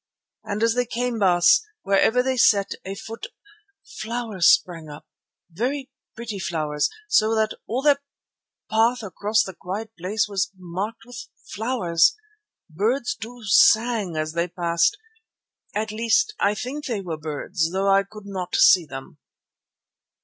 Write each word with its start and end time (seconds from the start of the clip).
And 0.43 0.63
as 0.63 0.73
they 0.73 0.87
came, 0.87 1.19
Baas, 1.19 1.61
wherever 1.83 2.23
they 2.23 2.35
set 2.35 2.71
a 2.83 2.95
foot 2.95 3.27
flowers 4.01 4.47
sprang 4.47 4.89
up, 4.89 5.05
very 5.51 5.91
pretty 6.15 6.39
flowers, 6.39 6.89
so 7.07 7.35
that 7.35 7.53
all 7.67 7.83
their 7.83 7.99
path 8.67 9.03
across 9.03 9.43
the 9.43 9.53
quiet 9.53 9.91
place 9.99 10.27
was 10.27 10.49
marked 10.57 11.05
with 11.05 11.27
flowers. 11.53 12.15
Birds 12.67 13.13
too 13.13 13.43
sang 13.45 14.15
as 14.15 14.33
they 14.33 14.47
passed, 14.47 14.97
at 15.75 15.91
least 15.91 16.33
I 16.39 16.55
think 16.55 16.85
they 16.85 17.01
were 17.01 17.15
birds 17.17 17.71
though 17.71 17.87
I 17.91 18.01
could 18.01 18.25
not 18.25 18.55
see 18.55 18.87
them." 18.87 19.19